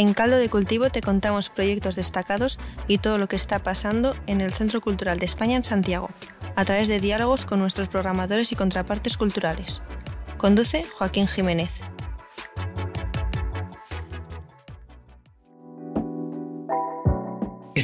[0.00, 2.58] En Caldo de Cultivo te contamos proyectos destacados
[2.88, 6.08] y todo lo que está pasando en el Centro Cultural de España en Santiago,
[6.56, 9.82] a través de diálogos con nuestros programadores y contrapartes culturales.
[10.38, 11.82] Conduce Joaquín Jiménez.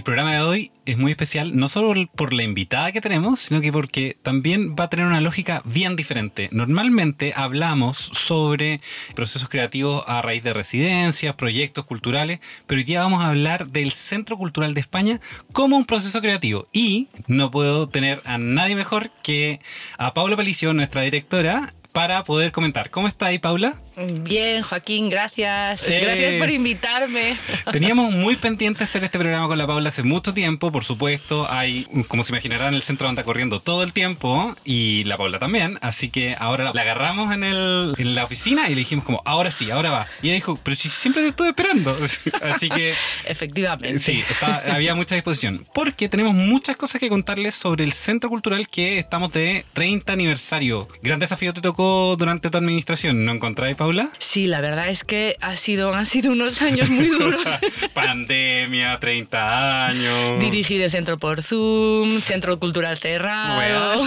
[0.06, 3.72] Programa de hoy es muy especial, no solo por la invitada que tenemos, sino que
[3.72, 6.48] porque también va a tener una lógica bien diferente.
[6.52, 8.80] Normalmente hablamos sobre
[9.16, 12.38] procesos creativos a raíz de residencias, proyectos culturales,
[12.68, 15.20] pero hoy día vamos a hablar del Centro Cultural de España
[15.50, 16.68] como un proceso creativo.
[16.72, 19.58] Y no puedo tener a nadie mejor que
[19.98, 22.90] a Paula Palicio, nuestra directora, para poder comentar.
[22.90, 23.82] ¿Cómo está ahí, Paula?
[23.96, 25.82] Bien, Joaquín, gracias.
[25.84, 27.38] Eh, gracias por invitarme.
[27.72, 31.50] Teníamos muy pendiente hacer este programa con la Paula hace mucho tiempo, por supuesto.
[31.50, 35.78] Hay, como se imaginarán, el centro anda corriendo todo el tiempo y la Paula también.
[35.80, 39.50] Así que ahora la agarramos en, el, en la oficina y le dijimos como, ahora
[39.50, 40.08] sí, ahora va.
[40.20, 41.96] Y ella dijo, pero si siempre te estuve esperando.
[42.42, 42.92] Así que...
[43.26, 43.98] Efectivamente.
[43.98, 45.66] Sí, había mucha disposición.
[45.72, 50.86] Porque tenemos muchas cosas que contarles sobre el centro cultural que estamos de 30 aniversario.
[51.02, 53.85] Gran desafío te tocó durante tu administración, ¿no encontráis, Paula?
[54.18, 57.42] Sí, la verdad es que ha sido, han sido unos años muy duros.
[57.94, 60.40] Pandemia, 30 años.
[60.40, 63.60] Dirigir el centro por Zoom, centro cultural cerrado.
[63.60, 64.00] Real,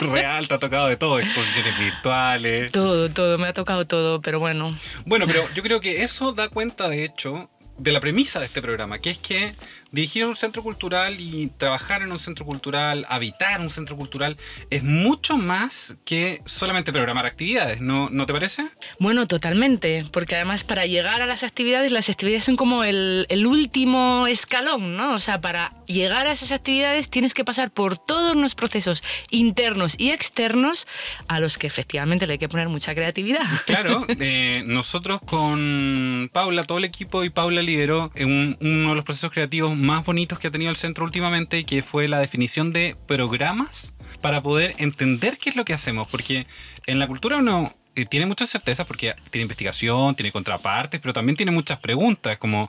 [0.12, 2.72] Real te ha tocado de todo, exposiciones virtuales.
[2.72, 4.76] Todo, todo, me ha tocado todo, pero bueno.
[5.04, 8.62] Bueno, pero yo creo que eso da cuenta, de hecho, de la premisa de este
[8.62, 9.54] programa, que es que
[9.92, 14.36] dirigir un centro cultural y trabajar en un centro cultural, habitar un centro cultural,
[14.70, 18.66] es mucho más que solamente programar actividades, ¿no, ¿no te parece?
[18.98, 23.46] Bueno, totalmente, porque además para llegar a las actividades, las actividades son como el, el
[23.46, 25.14] último escalón, ¿no?
[25.14, 29.94] O sea, para llegar a esas actividades tienes que pasar por todos los procesos internos
[29.98, 30.86] y externos
[31.28, 33.46] a los que efectivamente le hay que poner mucha creatividad.
[33.66, 39.04] Claro, eh, nosotros con Paula, todo el equipo y Paula lideró en uno de los
[39.04, 42.96] procesos creativos más bonitos que ha tenido el centro últimamente, que fue la definición de
[43.06, 46.46] programas para poder entender qué es lo que hacemos, porque
[46.86, 51.34] en la cultura uno eh, tiene muchas certezas porque tiene investigación, tiene contrapartes, pero también
[51.36, 52.68] tiene muchas preguntas, como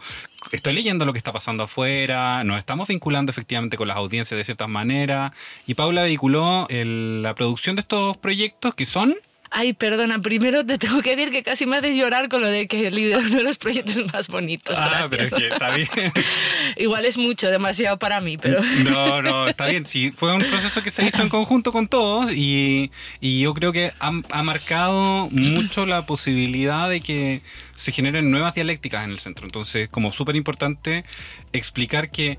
[0.51, 4.44] estoy leyendo lo que está pasando afuera, nos estamos vinculando efectivamente con las audiencias de
[4.45, 5.34] ciertas maneras,
[5.66, 9.16] y Paula vinculó la producción de estos proyectos que son
[9.50, 12.68] Ay, perdona, primero te tengo que decir que casi me haces llorar con lo de
[12.68, 14.78] que lidero uno de los proyectos más bonitos.
[14.80, 15.88] Ah, pero es que está bien.
[16.78, 18.62] Igual es mucho, demasiado para mí, pero...
[18.84, 19.86] No, no, está bien.
[19.86, 23.72] Sí, fue un proceso que se hizo en conjunto con todos y, y yo creo
[23.72, 27.41] que ha, ha marcado mucho la posibilidad de que
[27.75, 29.46] se generen nuevas dialécticas en el centro.
[29.46, 31.06] Entonces, como súper importante
[31.53, 32.38] explicar que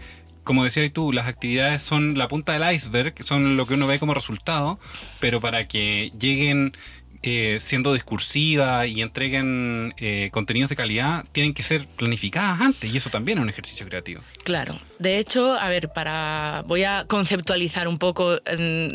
[0.48, 3.98] como decías tú, las actividades son la punta del iceberg, son lo que uno ve
[3.98, 4.80] como resultado,
[5.20, 6.74] pero para que lleguen
[7.20, 12.96] eh, siendo discursivas y entreguen eh, contenidos de calidad, tienen que ser planificadas antes y
[12.96, 14.20] eso también es un ejercicio creativo.
[14.44, 14.78] Claro.
[15.00, 18.38] De hecho, a ver, para voy a conceptualizar un poco,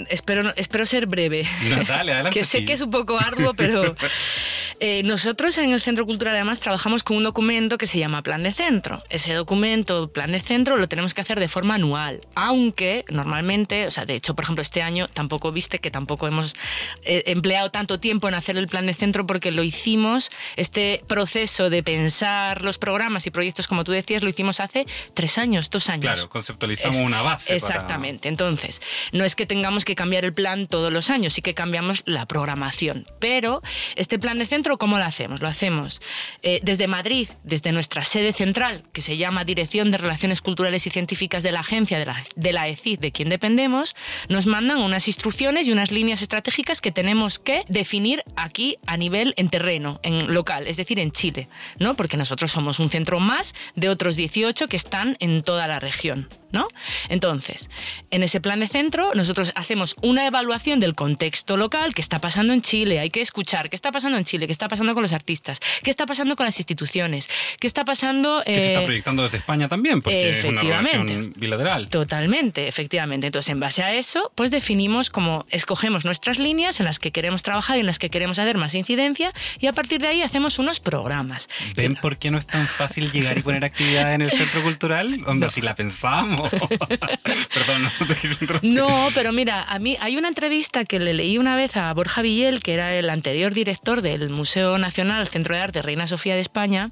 [0.09, 1.45] espero, espero ser breve,
[1.85, 3.93] dale, adelante, que sé que es un poco arduo, pero
[4.79, 8.43] eh, nosotros en el Centro Cultural además trabajamos con un documento que se llama Plan
[8.43, 9.03] de Centro.
[9.09, 13.91] Ese documento, Plan de Centro, lo tenemos que hacer de forma anual, aunque normalmente, o
[13.91, 16.55] sea, de hecho, por ejemplo, este año tampoco viste que tampoco hemos
[17.03, 21.83] empleado tanto tiempo en hacer el plan de centro porque lo hicimos, este proceso de
[21.83, 26.13] pensar los programas y proyectos, como tú decías, lo hicimos hace tres años, dos años.
[26.13, 27.55] Claro, conceptualizamos una base.
[27.55, 28.29] Exactamente.
[28.29, 28.81] Entonces,
[29.11, 32.25] no es que tengamos que cambiar el plan todos los años, sí que cambiamos la
[32.25, 33.07] programación.
[33.19, 33.61] Pero
[33.95, 35.41] este plan de centro, ¿cómo lo hacemos?
[35.41, 36.01] Lo hacemos
[36.41, 40.89] eh, desde Madrid, desde nuestra sede central, que se llama Dirección de Relaciones Culturales y
[40.89, 43.95] Científicas de la Agencia de la, de la ECID, de quien dependemos,
[44.29, 48.02] nos mandan unas instrucciones y unas líneas estratégicas que tenemos que definir
[48.35, 51.47] aquí a nivel en terreno, en local, es decir, en Chile,
[51.79, 51.95] ¿no?
[51.95, 56.27] Porque nosotros somos un centro más de otros 18 que están en toda la región.
[56.53, 56.67] ¿No?
[57.09, 57.69] Entonces,
[58.11, 62.53] en ese plan de centro nosotros hacemos una evaluación del contexto local, qué está pasando
[62.53, 65.11] en Chile, hay que escuchar qué está pasando en Chile, qué está pasando con los
[65.11, 67.27] artistas, qué está pasando con las instituciones,
[67.59, 68.43] qué está pasando...
[68.45, 71.89] que se está eh, proyectando desde España también, porque es una relación bilateral.
[71.89, 73.27] Totalmente, efectivamente.
[73.27, 77.41] Entonces, en base a eso, pues definimos cómo escogemos nuestras líneas en las que queremos
[77.41, 80.59] trabajar y en las que queremos hacer más incidencia y a partir de ahí hacemos
[80.59, 81.49] unos programas.
[81.75, 85.19] ¿Ven por qué no es tan fácil llegar y poner actividad en el centro cultural?
[85.49, 86.42] Si la pensamos como...
[87.53, 88.45] Perdón, no te quise.
[88.61, 92.21] No, pero mira, a mí hay una entrevista que le leí una vez a Borja
[92.21, 96.41] Villel, que era el anterior director del Museo Nacional Centro de Arte Reina Sofía de
[96.41, 96.91] España,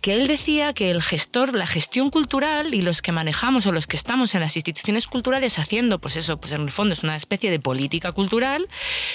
[0.00, 3.86] que él decía que el gestor, la gestión cultural y los que manejamos o los
[3.86, 7.16] que estamos en las instituciones culturales haciendo, pues eso, pues en el fondo es una
[7.16, 8.68] especie de política cultural,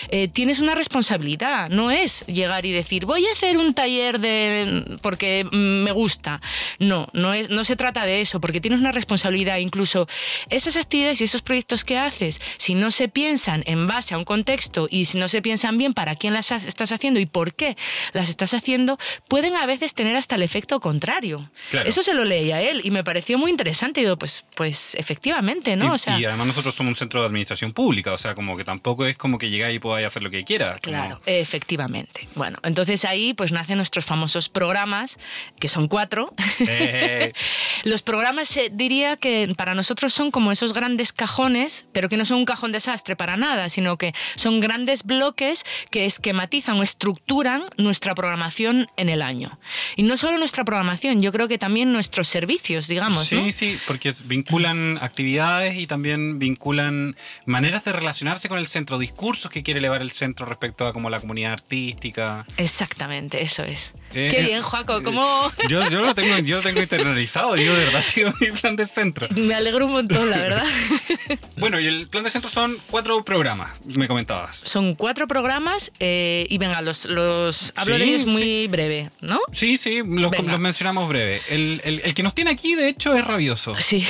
[0.09, 1.69] eh, tienes una responsabilidad.
[1.69, 6.41] No es llegar y decir, voy a hacer un taller de porque me gusta.
[6.79, 9.55] No, no, es, no se trata de eso, porque tienes una responsabilidad.
[9.60, 10.07] Incluso
[10.50, 14.24] esas actividades y esos proyectos que haces, si no se piensan en base a un
[14.24, 17.78] contexto y si no se piensan bien para quién las estás haciendo y por qué
[18.13, 18.98] las estás haciendo,
[19.28, 21.50] pueden a veces tener hasta el efecto contrario.
[21.86, 24.02] Eso se lo leí a él y me pareció muy interesante.
[24.02, 25.86] Y digo, pues, pues efectivamente, ¿no?
[25.86, 28.57] Y, o sea, y además nosotros somos un centro de administración pública, o sea, como
[28.57, 30.80] que tampoco es como que llegáis y podáis hacer lo que quieras.
[30.81, 32.28] Claro, efectivamente.
[32.36, 35.18] Bueno, entonces ahí pues nacen nuestros famosos programas,
[35.60, 36.34] que son cuatro.
[36.60, 37.34] Eh.
[37.84, 42.25] Los programas eh, diría que para nosotros son como esos grandes cajones, pero que no
[42.25, 47.65] son un cajón desastre para nada, sino que son grandes bloques que esquematizan o estructuran
[47.77, 49.59] nuestra programación en el año.
[49.95, 53.27] Y no solo nuestra programación, yo creo que también nuestros servicios, digamos.
[53.27, 57.15] Sí, sí, porque vinculan actividades y también vinculan
[57.45, 61.09] maneras de relacionarse con el centro, discursos que quiere elevar el centro respecto a como
[61.09, 62.45] la comunidad artística.
[62.57, 63.93] Exactamente, eso es.
[64.15, 65.51] Eh, Qué bien, Joaco, ¿cómo...?
[65.67, 68.75] Yo, yo, lo tengo, yo lo tengo internalizado, yo de verdad ha sido mi plan
[68.75, 69.27] de centro.
[69.35, 70.65] Me alegro un montón, la verdad.
[71.57, 74.57] bueno, y el plan de centro son cuatro programas, me comentabas.
[74.57, 79.39] Son cuatro programas y venga, los, los hablo de ellos muy breve, ¿no?
[79.51, 81.41] Sí, sí, los, mencionamos breve.
[81.50, 83.75] El, el, que nos tiene aquí, de hecho, es rabioso.
[83.79, 84.07] Sí.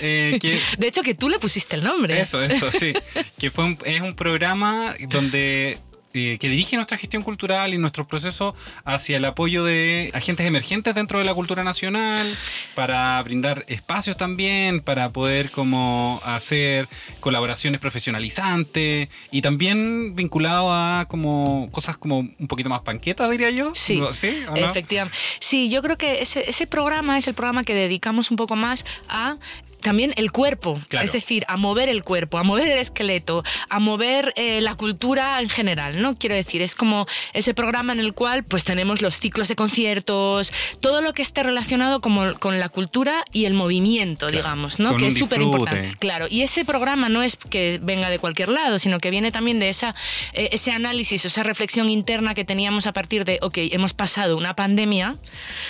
[0.00, 2.18] de hecho, que tú le pusiste el nombre.
[2.18, 2.94] Eso, eso, sí.
[3.38, 5.78] que fue es un programa donde
[6.14, 10.94] eh, que dirige nuestra gestión cultural y nuestro proceso hacia el apoyo de agentes emergentes
[10.94, 12.36] dentro de la cultura nacional,
[12.74, 16.88] para brindar espacios también, para poder como hacer
[17.20, 23.72] colaboraciones profesionalizantes y también vinculado a como cosas como un poquito más panquetas, diría yo.
[23.74, 25.18] Sí, ¿Sí efectivamente.
[25.40, 28.84] Sí, yo creo que ese, ese programa es el programa que dedicamos un poco más
[29.08, 29.36] a
[29.84, 34.32] también el cuerpo, es decir, a mover el cuerpo, a mover el esqueleto, a mover
[34.34, 36.16] eh, la cultura en general, ¿no?
[36.16, 40.52] Quiero decir, es como ese programa en el cual pues tenemos los ciclos de conciertos,
[40.80, 44.96] todo lo que esté relacionado como, con la cultura y el movimiento, digamos, ¿no?
[44.96, 45.96] que es súper importante.
[45.98, 49.58] Claro, y ese programa no es que venga de cualquier lado, sino que viene también
[49.58, 49.94] de esa,
[50.32, 54.56] eh, ese análisis, esa reflexión interna que teníamos a partir de, ok, hemos pasado una
[54.56, 55.18] pandemia,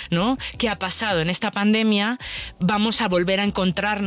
[0.09, 0.37] ¿no?
[0.57, 2.17] ¿Qué ha pasado en esta pandemia?
[2.61, 4.04] Vamos a volver a encontrarnos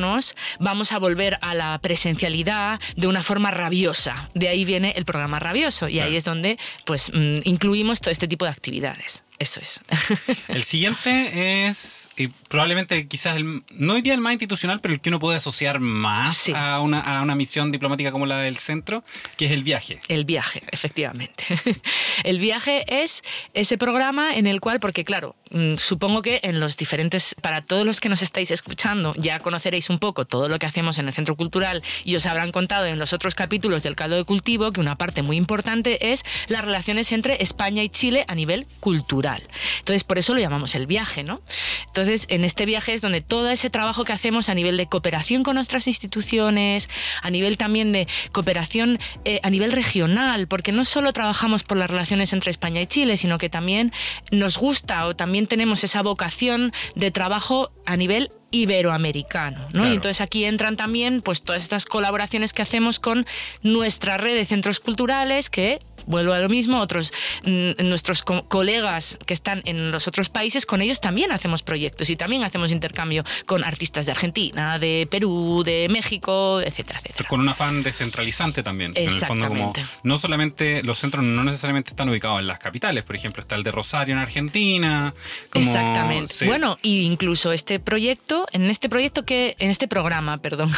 [0.58, 4.30] vamos a volver a la presencialidad de una forma rabiosa.
[4.34, 8.28] De ahí viene el programa rabioso y ahí es donde pues mm, incluimos todo este
[8.28, 9.22] tipo de actividades.
[9.38, 9.80] Eso es.
[10.48, 15.10] El siguiente es y probablemente quizás el, no diría el más institucional, pero el que
[15.10, 19.04] uno puede asociar más a, una, a una misión diplomática como la del centro,
[19.36, 20.00] que es el viaje.
[20.08, 21.44] El viaje, efectivamente.
[22.24, 23.22] El viaje es
[23.54, 27.86] ese programa en el cual, porque claro, mm, supongo que en los diferentes, para todos
[27.86, 31.14] los que nos estáis escuchando, ya conoceréis un poco todo lo que hacemos en el
[31.14, 34.80] Centro Cultural y os habrán contado en los otros capítulos del caldo de cultivo que
[34.80, 39.27] una parte muy importante es las relaciones entre España y Chile a nivel cultural.
[39.36, 41.42] Entonces, por eso lo llamamos el viaje, ¿no?
[41.86, 45.42] Entonces, en este viaje es donde todo ese trabajo que hacemos a nivel de cooperación
[45.42, 46.88] con nuestras instituciones,
[47.22, 51.90] a nivel también de cooperación eh, a nivel regional, porque no solo trabajamos por las
[51.90, 53.92] relaciones entre España y Chile, sino que también
[54.30, 59.86] nos gusta o también tenemos esa vocación de trabajo a nivel iberoamericano, ¿no?
[59.86, 63.26] Y entonces aquí entran también pues todas estas colaboraciones que hacemos con
[63.62, 67.12] nuestra red de centros culturales que vuelvo a lo mismo, otros
[67.44, 72.16] mm, nuestros colegas que están en los otros países, con ellos también hacemos proyectos y
[72.16, 77.28] también hacemos intercambio con artistas de Argentina, de Perú, de México, etcétera, etcétera.
[77.28, 78.92] Con un afán descentralizante también.
[78.94, 79.84] Exactamente.
[80.02, 83.62] no solamente los centros no necesariamente están ubicados en las capitales, por ejemplo, está el
[83.62, 85.14] de Rosario en Argentina.
[85.52, 86.46] Exactamente.
[86.46, 90.72] Bueno, y incluso este proyecto, en este proyecto que, en este programa, perdón,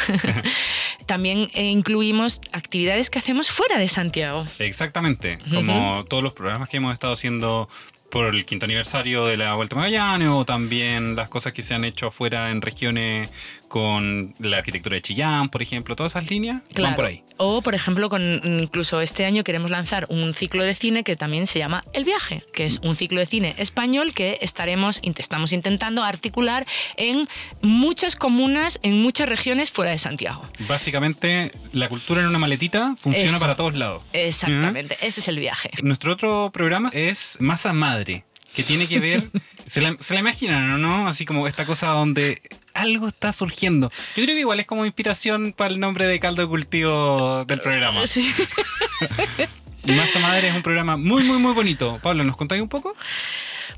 [1.07, 4.47] también eh, incluimos actividades que hacemos fuera de Santiago.
[4.59, 5.20] Exactamente
[5.53, 7.69] como todos los programas que hemos estado haciendo
[8.11, 11.75] por el quinto aniversario de la Vuelta a Magallanes o también las cosas que se
[11.75, 13.31] han hecho afuera en regiones
[13.71, 17.23] con la arquitectura de Chillán, por ejemplo, todas esas líneas van por ahí.
[17.37, 21.47] O, por ejemplo, con incluso este año queremos lanzar un ciclo de cine que también
[21.47, 26.03] se llama El Viaje, que es un ciclo de cine español que estaremos, estamos intentando
[26.03, 27.29] articular en
[27.63, 30.43] muchas comunas, en muchas regiones fuera de Santiago.
[30.69, 34.03] Básicamente, la cultura en una maletita funciona para todos lados.
[34.13, 35.71] Exactamente, ese es el viaje.
[35.83, 39.31] Nuestro otro programa es Masa Madre que tiene que ver,
[39.67, 41.09] se la, se la imaginan, ¿no?
[41.09, 42.43] Así como esta cosa donde
[42.75, 43.91] algo está surgiendo.
[44.17, 47.61] Yo creo que igual es como inspiración para el nombre de caldo de cultivo del
[47.61, 48.07] programa.
[48.07, 48.33] Sí.
[49.85, 51.99] Masa Madre es un programa muy, muy, muy bonito.
[52.03, 52.95] Pablo, ¿nos contáis un poco?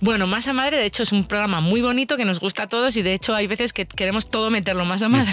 [0.02, 2.96] Bueno, Masa Madre, de hecho, es un programa muy bonito que nos gusta a todos
[2.96, 5.32] y de hecho hay veces que queremos todo meterlo Masa Madre.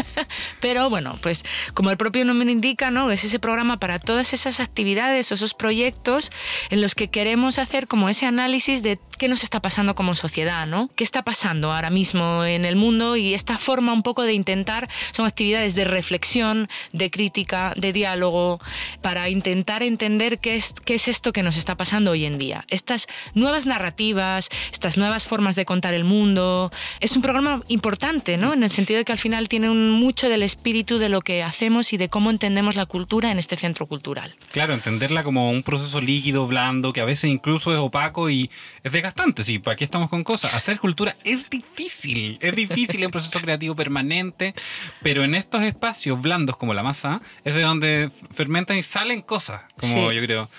[0.60, 3.12] Pero bueno, pues como el propio nombre indica, ¿no?
[3.12, 6.32] Es ese programa para todas esas actividades, esos proyectos
[6.70, 10.66] en los que queremos hacer como ese análisis de qué nos está pasando como sociedad,
[10.66, 10.88] ¿no?
[10.96, 13.16] ¿Qué está pasando ahora mismo en el mundo?
[13.16, 18.60] Y esta forma un poco de intentar, son actividades de reflexión, de crítica, de diálogo,
[19.02, 22.64] para intentar entender qué es, qué es esto que nos está pasando hoy en día.
[22.68, 26.70] Estas nuevas narrativas estas nuevas formas de contar el mundo.
[27.00, 28.54] Es un programa importante, ¿no?
[28.54, 31.92] En el sentido de que al final tiene mucho del espíritu de lo que hacemos
[31.92, 34.34] y de cómo entendemos la cultura en este centro cultural.
[34.52, 38.50] Claro, entenderla como un proceso líquido, blando, que a veces incluso es opaco y
[38.82, 39.44] es desgastante.
[39.44, 40.54] Sí, ¿para qué estamos con cosas?
[40.54, 44.54] Hacer cultura es difícil, es difícil, es un proceso creativo permanente,
[45.02, 49.62] pero en estos espacios blandos como la masa es de donde fermentan y salen cosas,
[49.78, 50.50] como yo creo.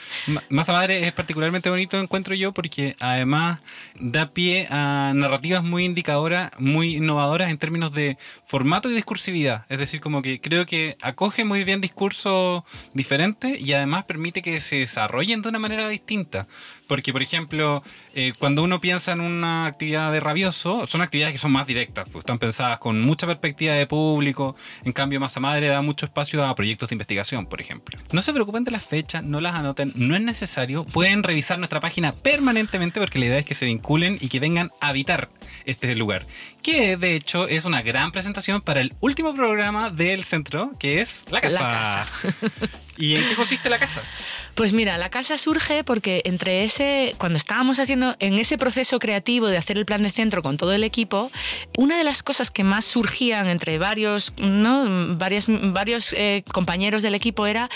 [0.50, 3.60] Masa Madre es particularmente bonito, encuentro yo, porque además
[4.00, 9.66] da pie a narrativas muy indicadoras, muy innovadoras en términos de formato y discursividad.
[9.70, 14.60] Es decir, como que creo que acoge muy bien discursos diferentes y además permite que
[14.60, 16.48] se desarrollen de una manera distinta.
[16.92, 17.84] Porque, por ejemplo,
[18.14, 22.06] eh, cuando uno piensa en una actividad de rabioso, son actividades que son más directas,
[22.12, 24.58] pues están pensadas con mucha perspectiva de público.
[24.84, 27.98] En cambio, Masa Madre da mucho espacio a proyectos de investigación, por ejemplo.
[28.12, 30.84] No se preocupen de las fechas, no las anoten, no es necesario.
[30.84, 34.74] Pueden revisar nuestra página permanentemente porque la idea es que se vinculen y que vengan
[34.82, 35.30] a habitar
[35.64, 36.28] este lugar.
[36.62, 41.24] Que de hecho es una gran presentación para el último programa del centro, que es
[41.32, 41.64] La Casa.
[41.64, 42.08] La casa.
[43.02, 44.02] ¿Y en qué consiste la casa?
[44.54, 49.48] Pues mira, la casa surge porque entre ese, cuando estábamos haciendo, en ese proceso creativo
[49.48, 51.32] de hacer el plan de centro con todo el equipo,
[51.78, 55.16] una de las cosas que más surgían entre varios, ¿no?
[55.18, 57.70] varios, varios eh, compañeros del equipo era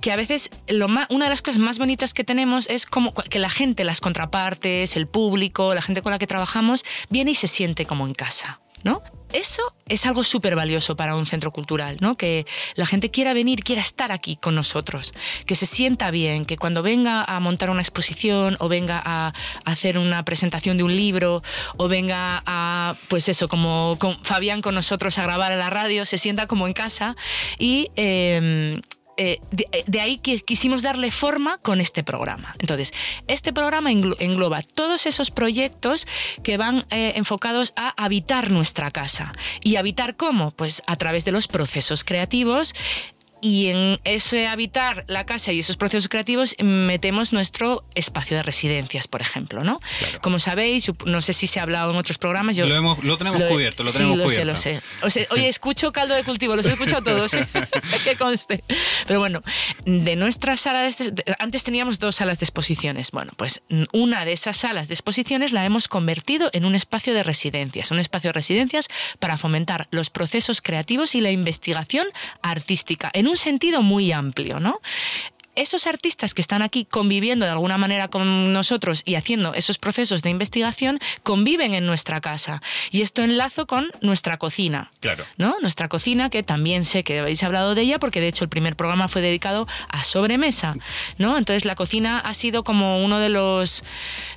[0.00, 3.12] que a veces lo más, una de las cosas más bonitas que tenemos es como
[3.12, 7.34] que la gente, las contrapartes, el público, la gente con la que trabajamos, viene y
[7.34, 8.59] se siente como en casa.
[8.84, 9.02] ¿No?
[9.32, 12.16] Eso es algo súper valioso para un centro cultural, ¿no?
[12.16, 15.12] Que la gente quiera venir, quiera estar aquí con nosotros,
[15.46, 19.32] que se sienta bien, que cuando venga a montar una exposición o venga a
[19.64, 21.42] hacer una presentación de un libro
[21.76, 26.04] o venga a, pues eso, como con Fabián con nosotros a grabar a la radio,
[26.04, 27.16] se sienta como en casa
[27.58, 27.90] y...
[27.94, 28.80] Em,
[29.22, 29.38] eh,
[29.86, 32.56] de, ahí que quisimos darle forma con este programa.
[32.58, 32.94] Entonces,
[33.28, 36.06] este programa engloba todos esos proyectos
[36.42, 39.34] que van eh, enfocados a habitar nuestra casa.
[39.62, 40.52] ¿Y habitar cómo?
[40.52, 42.74] Pues a través de los procesos creativos
[43.40, 49.08] y en ese habitar la casa y esos procesos creativos metemos nuestro espacio de residencias,
[49.08, 49.80] por ejemplo, ¿no?
[50.20, 52.66] Como sabéis, no sé si se ha hablado en otros programas, yo...
[52.66, 54.56] Lo, tenemos cubierto, lo tenemos sí, lo cubierto.
[54.56, 55.28] sé, lo sé.
[55.30, 57.46] oye, escucho caldo de cultivo, los he escuchado todos, ¿eh?
[58.04, 58.62] que conste.
[59.06, 59.40] Pero bueno,
[59.84, 61.24] de nuestra sala de...
[61.38, 63.10] Antes teníamos dos salas de exposiciones.
[63.10, 67.22] Bueno, pues una de esas salas de exposiciones la hemos convertido en un espacio de
[67.22, 72.06] residencias, un espacio de residencias para fomentar los procesos creativos y la investigación
[72.42, 74.80] artística en un sentido muy amplio, ¿no?
[75.60, 80.22] Esos artistas que están aquí conviviendo de alguna manera con nosotros y haciendo esos procesos
[80.22, 82.62] de investigación conviven en nuestra casa.
[82.90, 84.90] Y esto enlazo con nuestra cocina.
[85.00, 85.24] Claro.
[85.36, 85.56] ¿No?
[85.60, 88.74] Nuestra cocina, que también sé que habéis hablado de ella, porque de hecho el primer
[88.74, 90.76] programa fue dedicado a sobremesa.
[91.18, 91.36] ¿No?
[91.36, 93.84] Entonces la cocina ha sido como uno de los,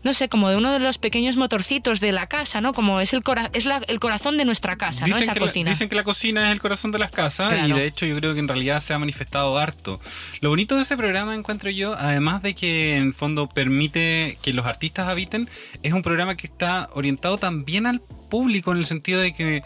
[0.04, 2.74] no sé, como de uno de los pequeños motorcitos de la casa, ¿no?
[2.74, 5.18] Como es el, cora es el corazón de nuestra casa, ¿no?
[5.18, 5.72] Esa cocina.
[5.72, 8.34] dicen que la cocina es el corazón de las casas y de hecho yo creo
[8.34, 10.02] que en realidad se ha manifestado harto.
[10.42, 14.66] Lo bonito de ese programa encuentro yo, además de que en fondo permite que los
[14.66, 15.50] artistas habiten,
[15.82, 19.64] es un programa que está orientado también al público en el sentido de que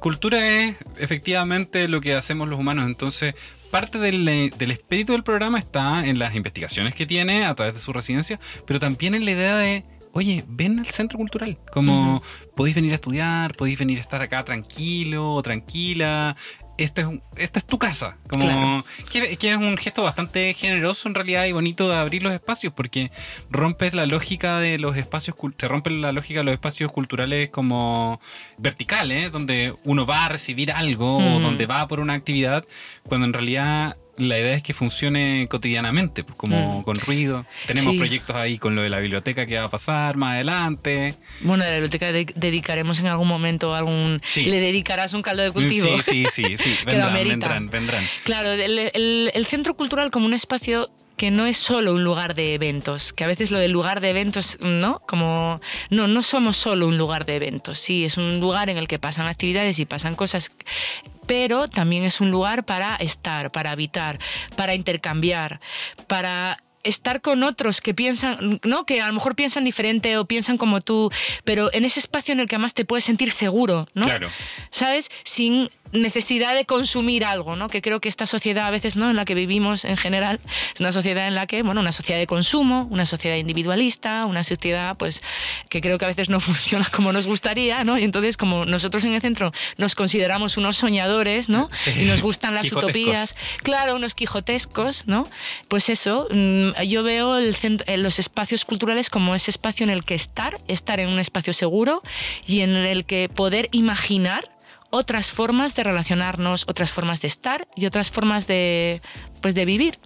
[0.00, 2.86] cultura es efectivamente lo que hacemos los humanos.
[2.86, 3.34] Entonces,
[3.70, 4.28] parte del,
[4.70, 8.78] espíritu del programa está en las investigaciones que tiene a través de su residencia, pero
[8.78, 11.58] también en la idea de oye, ven al centro cultural.
[11.72, 12.22] Como
[12.54, 16.36] podéis venir a estudiar, podéis venir a estar acá tranquilo o tranquila,
[16.78, 18.16] esta es, esta es tu casa.
[18.28, 22.72] Como que, es un gesto bastante generoso en realidad y bonito de abrir los espacios
[22.72, 23.10] porque
[23.50, 28.20] rompes la lógica de los espacios, se rompe la lógica de los espacios culturales como
[28.58, 32.64] verticales, donde uno va a recibir algo o donde va por una actividad,
[33.04, 36.82] cuando en realidad la idea es que funcione cotidianamente, pues como mm.
[36.84, 37.46] con ruido.
[37.66, 41.14] Tenemos proyectos ahí con lo de la biblioteca que va a pasar más adelante.
[41.40, 44.20] Bueno, a la biblioteca dedicaremos en algún momento algún...
[44.36, 45.98] Le dedicarás un caldo de cultivo.
[45.98, 46.76] Sí, sí, sí, sí.
[46.86, 48.04] vendrán, vendrán, vendrán.
[48.24, 48.78] Claro, el,
[49.32, 53.24] el, centro cultural como un espacio que no es solo un lugar de eventos, que
[53.24, 55.00] a veces lo del lugar de eventos, ¿no?
[55.00, 58.88] Como, no, no somos solo un lugar de eventos, sí, es un lugar en el
[58.88, 60.50] que pasan actividades y pasan cosas
[61.26, 64.20] pero también es un lugar para estar, para habitar,
[64.54, 65.60] para intercambiar,
[66.06, 68.86] para estar con otros que piensan, ¿no?
[68.86, 71.10] Que a lo mejor piensan diferente o piensan como tú,
[71.44, 74.06] pero en ese espacio en el que además te puedes sentir seguro, ¿no?
[74.06, 74.28] Claro.
[74.70, 75.10] ¿Sabes?
[75.24, 77.68] Sin necesidad de consumir algo, ¿no?
[77.68, 79.10] Que creo que esta sociedad a veces, ¿no?
[79.10, 80.40] En la que vivimos en general,
[80.74, 84.44] es una sociedad en la que, bueno, una sociedad de consumo, una sociedad individualista, una
[84.44, 85.22] sociedad, pues,
[85.68, 87.98] que creo que a veces no funciona como nos gustaría, ¿no?
[87.98, 91.68] Y entonces, como nosotros en el centro nos consideramos unos soñadores, ¿no?
[91.96, 95.28] Y nos gustan las utopías, claro, unos quijotescos, ¿no?
[95.68, 97.54] Pues eso, mm, yo veo el
[97.96, 102.02] los espacios culturales como ese espacio en el que estar, estar en un espacio seguro
[102.46, 104.50] y en el que poder imaginar
[104.90, 109.02] otras formas de relacionarnos, otras formas de estar y otras formas de,
[109.40, 109.98] pues, de vivir.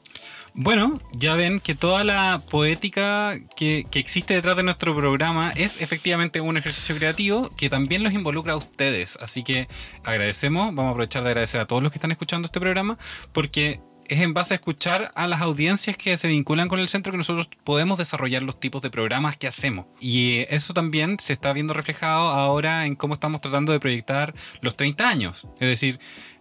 [0.52, 5.80] Bueno, ya ven que toda la poética que, que, existe detrás de nuestro programa es
[5.80, 9.16] efectivamente un ejercicio creativo que también los involucra a ustedes.
[9.20, 9.68] Así que
[10.04, 12.98] agradecemos, vamos a aprovechar de agradecer a todos los que están escuchando este programa,
[13.32, 13.80] porque
[14.10, 17.18] es en base a escuchar a las audiencias que se vinculan con el centro que
[17.18, 19.86] nosotros podemos desarrollar los tipos de programas que hacemos.
[20.00, 24.76] Y eso también se está viendo reflejado ahora en cómo estamos tratando de proyectar los
[24.76, 25.46] 30 años.
[25.60, 26.00] Es decir,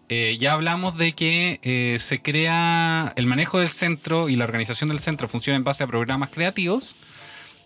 [0.09, 4.89] eh, ya hablamos de que eh, se crea el manejo del centro y la organización
[4.89, 6.95] del centro funciona en base a programas creativos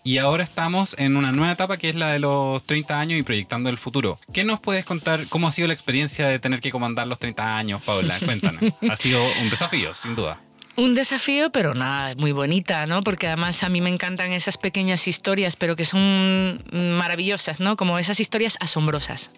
[0.04, 3.22] y ahora estamos en una nueva etapa que es la de los 30 años y
[3.22, 4.20] proyectando el futuro.
[4.32, 5.26] ¿Qué nos puedes contar?
[5.30, 8.18] ¿Cómo ha sido la experiencia de tener que comandar los 30 años, Paula?
[8.24, 8.62] Cuéntanos.
[8.88, 10.40] ha sido un desafío, sin duda.
[10.76, 13.02] Un desafío, pero nada, muy bonita, ¿no?
[13.02, 17.76] Porque además a mí me encantan esas pequeñas historias, pero que son maravillosas, ¿no?
[17.76, 19.30] Como esas historias asombrosas.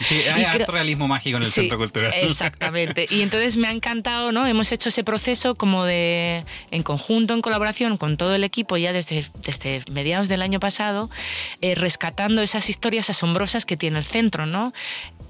[0.00, 2.12] Sí, hay harto realismo mágico en el centro cultural.
[2.14, 3.06] Exactamente.
[3.10, 4.46] Y entonces me ha encantado, ¿no?
[4.46, 8.94] Hemos hecho ese proceso como de, en conjunto, en colaboración con todo el equipo ya
[8.94, 11.10] desde, desde mediados del año pasado,
[11.60, 14.72] eh, rescatando esas historias asombrosas que tiene el centro, ¿no?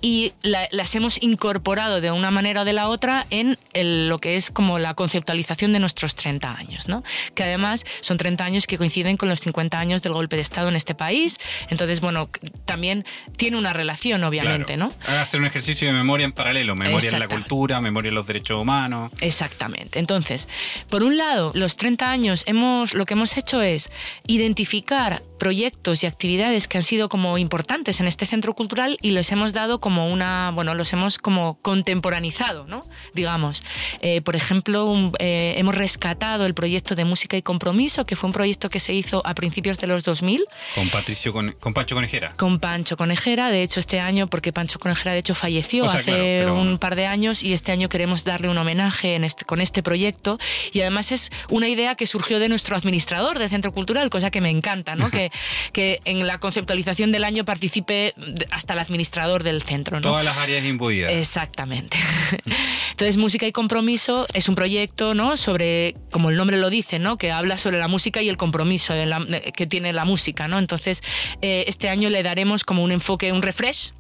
[0.00, 4.50] y las hemos incorporado de una manera o de la otra en lo que es
[4.50, 7.02] como la conceptualización de nuestros 30 años, ¿no?
[7.34, 10.68] que además son 30 años que coinciden con los 50 años del golpe de Estado
[10.68, 11.38] en este país.
[11.70, 12.28] Entonces, bueno,
[12.66, 14.76] también tiene una relación, obviamente.
[14.76, 14.92] ¿no?
[15.06, 18.60] Hacer un ejercicio de memoria en paralelo, memoria en la cultura, memoria en los derechos
[18.60, 19.10] humanos.
[19.20, 19.98] Exactamente.
[19.98, 20.48] Entonces,
[20.90, 23.90] por un lado, los 30 años hemos, lo que hemos hecho es
[24.26, 29.30] identificar proyectos y actividades que han sido como importantes en este centro cultural y los
[29.32, 32.84] hemos dado como una, bueno, los hemos como contemporanizado, ¿no?
[33.14, 33.62] Digamos.
[34.00, 38.32] Eh, por ejemplo, eh, hemos rescatado el proyecto de música y compromiso, que fue un
[38.32, 40.44] proyecto que se hizo a principios de los 2000.
[40.74, 42.32] Con Patricio, con, Pancho Conejera.
[42.36, 46.78] Con Pancho Conejera, de hecho este año, porque Pancho Conejera de hecho falleció hace un
[46.78, 50.38] par de años y este año queremos darle un homenaje en este, con este proyecto
[50.72, 54.40] y además es una idea que surgió de nuestro administrador del centro cultural, cosa que
[54.40, 55.10] me encanta, ¿no?
[55.10, 55.25] que
[55.72, 58.14] que, en la conceptualización del año participe
[58.50, 60.00] hasta el administrador del centro.
[60.00, 61.12] Todas las áreas imbuidas.
[61.12, 61.96] Exactamente.
[62.90, 65.36] Entonces, Música y Compromiso es un proyecto ¿no?
[65.36, 67.16] sobre, como el nombre lo dice, ¿no?
[67.16, 68.94] que habla sobre la música y el compromiso
[69.54, 70.48] que tiene la música.
[70.48, 70.58] ¿no?
[70.58, 71.02] Entonces,
[71.42, 73.92] eh, este año le daremos como un enfoque, un refresh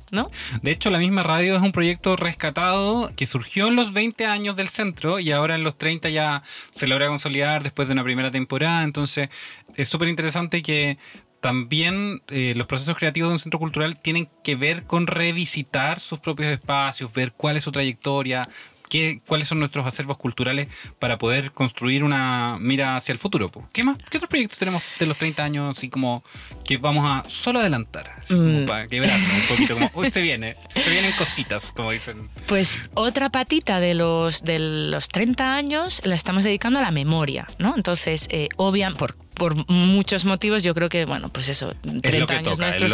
[0.62, 4.56] De hecho, la misma radio es un proyecto rescatado que surgió en los 20 años
[4.56, 6.42] del centro y ahora en los 30 ya
[6.72, 8.82] se logra consolidar después de una primera temporada.
[8.82, 9.28] Entonces,
[9.74, 10.98] es súper interesante que
[11.40, 16.18] también eh, los procesos creativos de un centro cultural tienen que ver con revisitar sus
[16.18, 18.42] propios espacios, ver cuál es su trayectoria,
[18.88, 20.68] qué, cuáles son nuestros acervos culturales
[20.98, 23.50] para poder construir una mira hacia el futuro.
[23.72, 23.96] ¿Qué más?
[24.10, 26.24] ¿Qué otros proyectos tenemos de los 30 años así como
[26.64, 28.16] que vamos a solo adelantar?
[28.22, 28.66] Así como mm.
[28.66, 32.28] para quebrarnos un poquito, como, uy, se viene, se vienen cositas, como dicen.
[32.46, 37.46] Pues otra patita de los, de los 30 años la estamos dedicando a la memoria,
[37.58, 37.74] ¿no?
[37.76, 42.58] Entonces, eh, obviamente, por por muchos motivos, yo creo que, bueno, pues eso, 30 años
[42.58, 42.92] nuestros es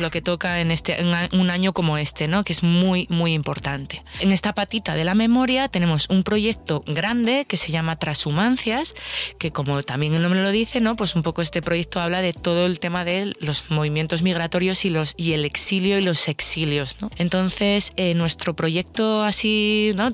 [0.00, 0.60] lo, que toca.
[0.60, 0.96] en este
[1.32, 2.42] un año como este, ¿no?
[2.44, 4.02] Que es muy, muy importante.
[4.20, 8.94] En esta patita de la memoria tenemos un proyecto grande que se llama Transhumancias,
[9.38, 10.96] que como también el nombre lo dice, ¿no?
[10.96, 14.90] Pues un poco este proyecto habla de todo el tema de los movimientos migratorios y
[14.90, 17.10] los y el exilio y los exilios, ¿no?
[17.16, 20.12] Entonces, eh, nuestro proyecto así, ¿no?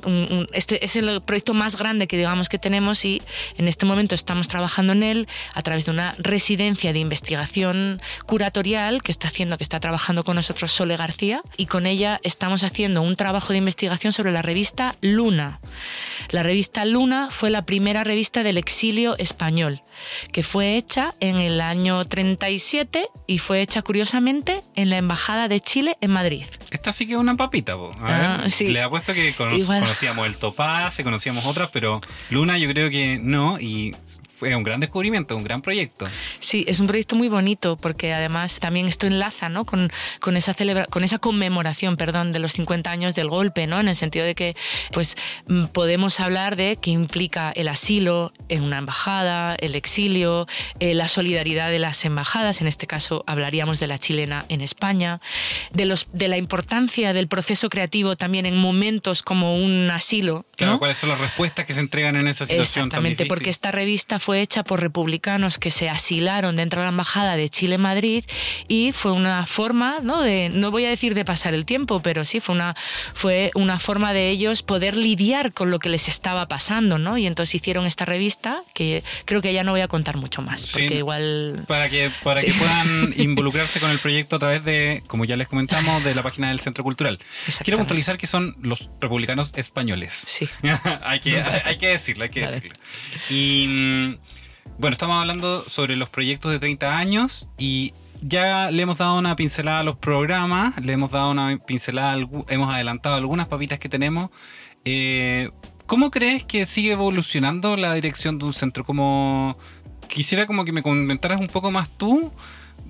[0.52, 3.22] este es el proyecto más grande que digamos que tenemos y
[3.56, 9.02] en este momento estamos trabajando en él a través de una residencia de investigación curatorial
[9.02, 13.02] que está haciendo, que está trabajando con nosotros Sole García, y con ella estamos haciendo
[13.02, 15.60] un trabajo de investigación sobre la revista Luna.
[16.30, 19.80] La revista Luna fue la primera revista del exilio español,
[20.32, 25.60] que fue hecha en el año 37 y fue hecha curiosamente en la Embajada de
[25.60, 26.44] Chile en Madrid.
[26.70, 27.90] Esta sí que es una papita, po.
[28.00, 28.66] A Ah, ver, sí.
[28.68, 29.80] le apuesto que cono- Igual.
[29.82, 33.94] conocíamos el Topaz, conocíamos otras, pero Luna yo creo que no, y
[34.40, 36.06] fue un gran descubrimiento, un gran proyecto.
[36.38, 39.66] Sí, es un proyecto muy bonito porque además también esto enlaza ¿no?
[39.66, 43.78] con, con, esa celebra con esa conmemoración perdón, de los 50 años del golpe, ¿no?
[43.80, 44.56] en el sentido de que
[44.92, 50.46] pues, mm, podemos hablar de qué implica el asilo en una embajada, el exilio,
[50.78, 55.20] eh, la solidaridad de las embajadas, en este caso hablaríamos de la chilena en España,
[55.70, 60.46] de, los, de la importancia del proceso creativo también en momentos como un asilo.
[60.56, 60.78] Claro, ¿no?
[60.78, 63.28] cuáles son las respuestas que se entregan en esa situación tan Exactamente, difícil.
[63.28, 67.48] porque esta revista fue hecha por republicanos que se asilaron dentro de la embajada de
[67.48, 68.24] Chile en Madrid
[68.68, 70.22] y fue una forma, ¿no?
[70.22, 72.74] De, no voy a decir de pasar el tiempo, pero sí fue una,
[73.14, 77.18] fue una forma de ellos poder lidiar con lo que les estaba pasando, ¿no?
[77.18, 80.62] Y entonces hicieron esta revista que creo que ya no voy a contar mucho más,
[80.62, 80.68] Sí.
[80.72, 82.46] porque igual Para que, para Sí.
[82.48, 86.22] que puedan involucrarse con el proyecto a través de, como ya les comentamos, de la
[86.22, 87.18] página del Centro Cultural.
[87.64, 90.22] Quiero puntualizar que son los republicanos españoles.
[90.26, 90.48] Sí.
[91.02, 92.54] hay, que, hay, hay que decirlo, hay que Vale.
[92.56, 92.78] decirlo.
[93.28, 94.18] Y mm,
[94.80, 99.36] bueno, estamos hablando sobre los proyectos de 30 años y ya le hemos dado una
[99.36, 102.16] pincelada a los programas, le hemos dado una pincelada,
[102.48, 104.30] hemos adelantado algunas papitas que tenemos.
[104.86, 105.50] Eh,
[105.84, 108.82] ¿Cómo crees que sigue evolucionando la dirección de un centro?
[108.84, 109.58] Como
[110.08, 112.32] quisiera como que me comentaras un poco más tú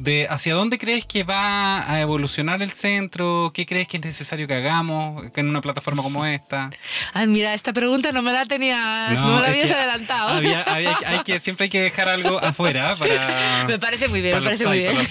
[0.00, 4.48] de hacia dónde crees que va a evolucionar el centro, qué crees que es necesario
[4.48, 6.70] que hagamos en una plataforma como esta.
[7.12, 10.28] Ay, mira, esta pregunta no me la tenías, no, me la habías adelantado.
[10.30, 13.64] había- había- hay que, siempre hay que dejar algo afuera para.
[13.68, 14.94] Me parece muy bien, me parece muy bien.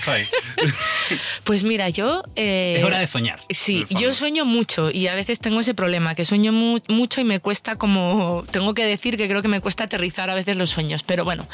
[1.44, 2.22] Pues mira, yo...
[2.36, 3.40] eh, es hora de soñar.
[3.50, 7.24] Sí, yo sueño mucho y a veces tengo ese problema, que sueño mu- mucho y
[7.24, 10.70] me cuesta como, tengo que decir que creo que me cuesta aterrizar a veces los
[10.70, 11.48] sueños, pero bueno,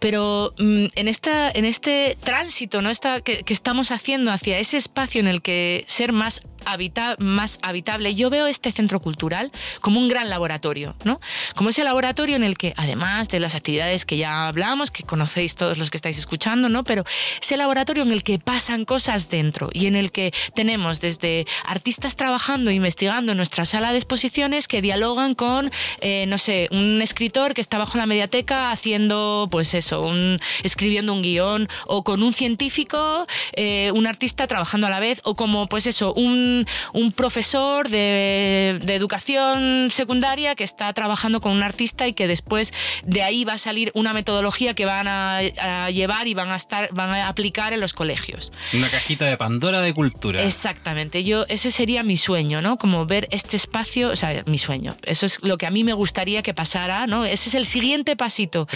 [0.00, 2.90] pero mm, en, esta, en este tránsito ¿no?
[2.90, 8.14] Esta, que, estamos haciendo hacia ese espacio en el que ser más, habita- más habitable,
[8.14, 9.50] yo veo este centro cultural
[9.80, 11.20] como un gran laboratorio, ¿no?
[11.56, 15.54] Como ese laboratorio en el que, además de las actividades que ya hablamos, que conocéis
[15.54, 16.84] todos los que estáis escuchando, ¿no?
[16.84, 17.04] Pero
[17.40, 22.16] ese laboratorio en el que pasan cosas dentro y en el que tenemos desde artistas
[22.16, 27.54] trabajando, investigando en nuestra sala de exposiciones que dialogan con, eh, no sé, un escritor
[27.54, 32.32] que está bajo la mediateca haciendo, pues eso, un, escribiendo un guion, o con un
[32.34, 37.88] científico, eh, un artista trabajando a la vez, o como, pues eso, un, un profesor
[37.88, 42.72] de, de educación secundaria que está trabajando con un artista y que después
[43.04, 46.56] de ahí va a salir una metodología que van a, a llevar y van a
[46.56, 48.52] estar, van a aplicar en los colegios.
[48.72, 50.42] Una cajita de Pandora de cultura.
[50.42, 52.76] Exactamente, yo ese sería mi sueño, ¿no?
[52.78, 54.96] Como ver este espacio, o sea, mi sueño.
[55.04, 57.24] Eso es lo que a mí me gustaría que pasara, ¿no?
[57.24, 58.66] Ese es el siguiente pasito.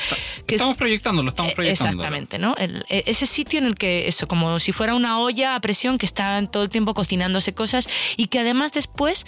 [0.46, 1.90] que es- estamos proyectándolo, estamos eh, proyectando.
[2.02, 2.54] Exactamente, ¿no?
[2.56, 5.98] El- e- ese sitio en el que eso, como si fuera una olla a presión
[5.98, 9.24] que está todo el tiempo cocinándose cosas y que además después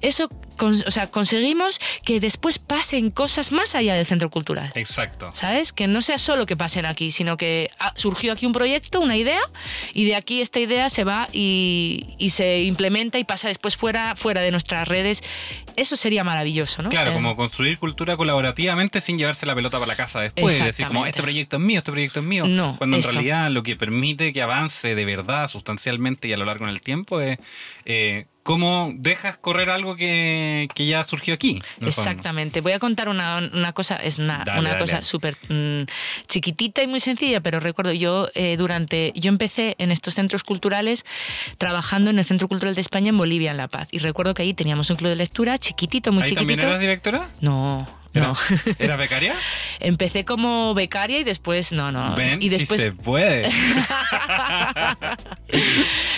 [0.00, 4.70] eso, con- o sea, conseguimos que después pasen cosas más allá del centro cultural.
[4.74, 5.30] Exacto.
[5.34, 5.72] ¿Sabes?
[5.72, 9.16] Que no sea solo que pasen aquí, sino que ah, surgió aquí un proyecto, una
[9.16, 9.40] idea,
[9.94, 14.14] y de aquí esta idea se va y, y se implementa y pasa después fuera,
[14.16, 15.22] fuera de nuestras redes.
[15.76, 16.88] Eso sería maravilloso, ¿no?
[16.90, 20.58] Claro, Eh, como construir cultura colaborativamente sin llevarse la pelota para la casa después.
[20.62, 22.46] Decir como, este proyecto es mío, este proyecto es mío.
[22.46, 26.44] No, Cuando en realidad lo que permite que avance de verdad, sustancialmente y a lo
[26.44, 27.38] largo del tiempo es
[27.84, 31.62] eh, cómo dejas correr algo que, que ya surgió aquí.
[31.76, 31.88] en el.
[31.88, 32.60] Exactamente.
[32.62, 34.80] Voy a contar una, una cosa, es una, Dale, una dale.
[34.80, 35.80] cosa súper mm,
[36.28, 41.04] chiquitita y muy sencilla, pero recuerdo yo eh, durante, yo empecé en estos centros culturales
[41.58, 43.88] trabajando en el Centro Cultural de España en Bolivia, en La Paz.
[43.90, 46.48] Y recuerdo que ahí teníamos un club de lectura chiquitito, muy ¿Ahí chiquitito.
[46.52, 47.28] también eras directora?
[47.40, 47.86] No,
[48.18, 48.36] ¿Era, no.
[48.78, 49.34] ¿Eras becaria?
[49.80, 52.14] Empecé como becaria y después, no, no.
[52.14, 53.48] Ven, y después, si se puede.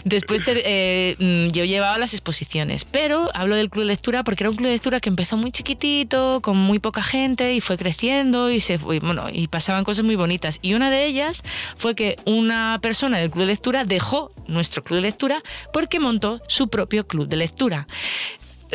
[0.04, 2.84] después te- eh, mm, yo llevaba las exposiciones.
[2.84, 5.52] Pero hablo del club de lectura porque era un club de lectura que empezó muy
[5.52, 10.04] chiquitito, con muy poca gente y fue creciendo y se fue, bueno, y pasaban cosas
[10.04, 10.58] muy bonitas.
[10.62, 11.42] Y una de ellas
[11.76, 16.40] fue que una persona del club de lectura dejó nuestro club de lectura porque montó
[16.48, 17.86] su propio club de lectura.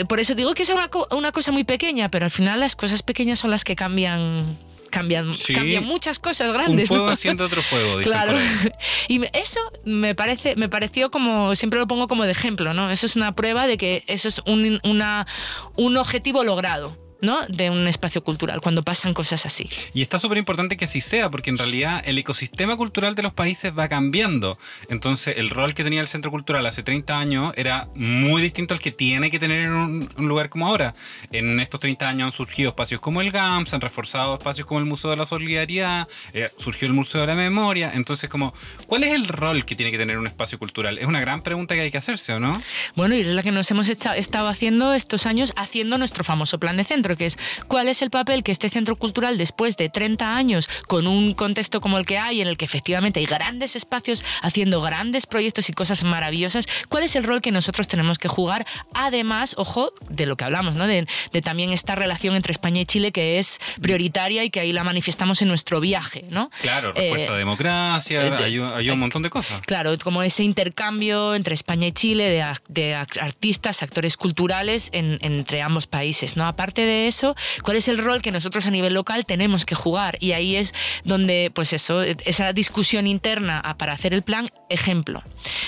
[0.08, 3.01] Por eso digo que es una, una cosa muy pequeña, pero al final las cosas
[3.03, 4.58] pequeñas son las que cambian
[4.91, 5.53] cambian, Sí.
[5.53, 6.88] cambian muchas cosas Un grandes.
[6.88, 7.12] fuego ¿no?
[7.12, 8.31] enciende otro fuego, dicen Claro.
[8.34, 8.71] por ahí.
[9.10, 12.89] Y eso me parece, me pareció como, siempre lo pongo como de ejemplo, ¿no?
[12.89, 15.27] Eso es una prueba de que eso es un, una,
[15.75, 16.97] un objetivo logrado.
[17.26, 17.46] ¿No?
[17.48, 19.70] de un espacio cultural cuando pasan cosas así.
[19.94, 23.34] Y está súper importante que así sea, porque en realidad el ecosistema cultural de los
[23.34, 24.58] países va cambiando.
[24.90, 28.80] Entonces, el rol que tenía el centro cultural hace 30 años era muy distinto al
[28.80, 30.94] que tiene que tener en un, un lugar como ahora.
[31.32, 34.86] En estos 30 años han surgido espacios como el GAMS, han reforzado espacios como el
[34.86, 37.92] Museo de la Solidaridad, eh, surgió el Museo de la Memoria.
[37.94, 38.54] Entonces, como,
[38.88, 40.98] ¿cuál es el rol que tiene que tener un espacio cultural?
[40.98, 42.62] Es una gran pregunta que hay que hacerse, ¿o no?
[42.96, 46.60] Bueno, y es la que nos hemos hecha- estado haciendo estos años, haciendo nuestro famoso
[46.60, 49.89] plan de centro, que es cuál es el papel que este centro cultural, después de
[49.89, 53.75] 30 años, con un contexto como el que hay, en el que efectivamente hay grandes
[53.75, 58.28] espacios haciendo grandes proyectos y cosas maravillosas, cuál es el rol que nosotros tenemos que
[58.28, 60.88] jugar, además, ojo, de lo que hablamos, ¿no?
[60.88, 64.71] De, de también esta relación entre España y Chile, que es prioritaria y que ahí
[64.71, 66.49] la manifestamos en nuestro viaje, ¿no?
[66.62, 69.62] Claro, refuerza Eh, democracia, eh, hay, un- hay un montón de cosas.
[69.65, 75.62] Claro, como ese intercambio entre España y Chile de, de artistas, actores culturales en- entre
[75.62, 76.36] ambos países.
[76.38, 76.45] ¿no?
[76.47, 80.18] Aparte de eso, ¿cuál es el rol que nosotros a nivel local tenemos que jugar?
[80.20, 85.23] Y ahí es donde, pues eso, esa discusión interna para hacer el plan, ejemplo,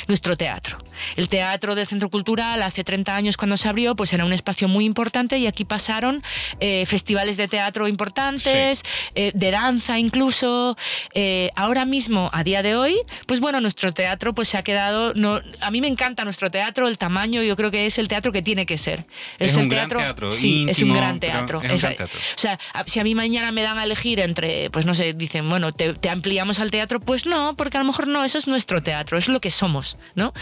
[0.07, 0.77] nuestro teatro.
[1.15, 4.67] El teatro del Centro Cultural hace 30 años cuando se abrió, pues era un espacio
[4.67, 6.23] muy importante y aquí pasaron
[6.59, 8.83] eh, festivales de teatro importantes,
[9.15, 10.77] eh, de danza incluso.
[11.13, 15.13] Eh, ahora mismo, a día de hoy, pues bueno, nuestro teatro pues se ha quedado.
[15.13, 18.31] No, a mí me encanta nuestro teatro, el tamaño, yo creo que es el teatro
[18.31, 19.05] que tiene que ser.
[19.39, 21.61] Es el un gran teatro, Sí, es un gran teatro.
[21.61, 22.19] es un gran teatro.
[22.35, 25.47] O sea, si a mí mañana me dan a elegir entre, pues no sé, dicen,
[25.49, 28.47] bueno, te, te ampliamos al teatro, pues no, porque a lo mejor no, eso es
[28.47, 30.33] nuestro teatro, es lo que somos, ¿no?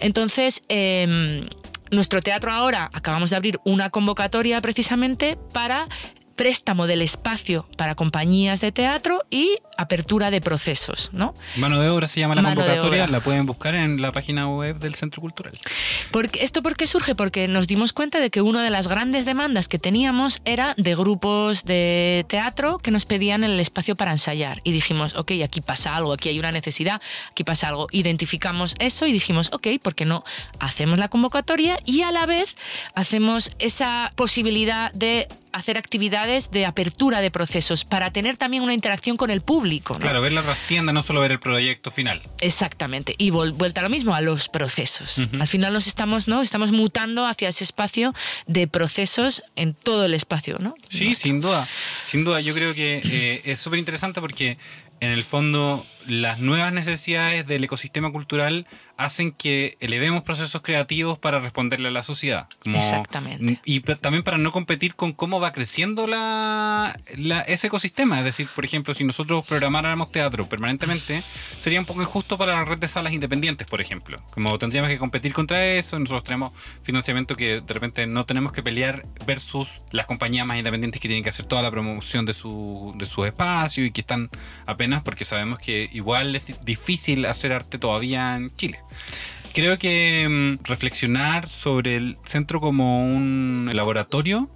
[0.00, 1.48] Entonces, em,
[1.90, 5.88] nuestro teatro ahora, acabamos de abrir una convocatoria precisamente para
[6.36, 11.34] préstamo del espacio para compañías de teatro y apertura de procesos, ¿no?
[11.56, 14.78] Mano de obra se llama la Mano convocatoria, la pueden buscar en la página web
[14.78, 15.52] del Centro Cultural.
[16.10, 17.14] Porque, ¿Esto por qué surge?
[17.14, 20.94] Porque nos dimos cuenta de que una de las grandes demandas que teníamos era de
[20.94, 24.60] grupos de teatro que nos pedían el espacio para ensayar.
[24.64, 27.88] Y dijimos, ok, aquí pasa algo, aquí hay una necesidad, aquí pasa algo.
[27.90, 30.24] Identificamos eso y dijimos, ok, ¿por qué no
[30.60, 32.56] hacemos la convocatoria y a la vez
[32.94, 39.16] hacemos esa posibilidad de hacer actividades de apertura de procesos para tener también una interacción
[39.16, 39.94] con el público?
[39.94, 40.00] ¿no?
[40.00, 42.22] Claro, ver la trastienda, no solo ver el proyecto final.
[42.40, 43.14] Exactamente.
[43.18, 45.18] Y vuelta a lo mismo, a los procesos.
[45.18, 46.42] Al final nos estamos, ¿no?
[46.42, 48.14] Estamos mutando hacia ese espacio
[48.46, 50.74] de procesos en todo el espacio, ¿no?
[50.88, 51.68] Sí, sin duda.
[52.04, 54.58] Sin duda, yo creo que eh, es súper interesante porque
[55.00, 58.66] en el fondo las nuevas necesidades del ecosistema cultural
[58.98, 62.48] hacen que elevemos procesos creativos para responderle a la sociedad.
[62.62, 63.60] Como- Exactamente.
[63.64, 68.18] Y también para no competir con cómo va creciendo la, la- ese ecosistema.
[68.20, 71.22] Es decir, por ejemplo, si nosotros programáramos teatro permanentemente,
[71.58, 74.22] sería un poco injusto para la red de salas independientes, por ejemplo.
[74.30, 78.62] Como tendríamos que competir contra eso, nosotros tenemos financiamiento que de repente no tenemos que
[78.62, 82.94] pelear versus las compañías más independientes que tienen que hacer toda la promoción de su,
[82.96, 84.30] de su espacio y que están
[84.64, 88.80] apenas porque sabemos que igual es difícil hacer arte todavía en Chile.
[89.52, 94.50] Creo que mm, reflexionar sobre el centro como un laboratorio